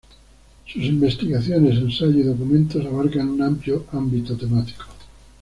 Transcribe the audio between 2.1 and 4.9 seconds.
y documentos abarcan un amplio ámbito temático.